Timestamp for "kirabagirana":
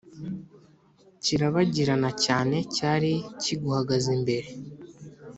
1.23-2.09